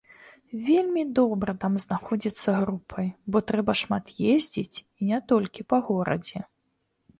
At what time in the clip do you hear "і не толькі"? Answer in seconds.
4.81-5.69